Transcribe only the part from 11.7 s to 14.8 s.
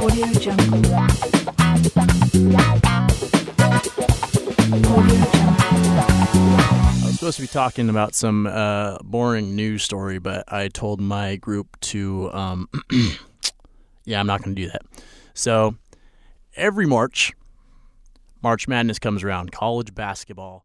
to, um, yeah, I'm not going to do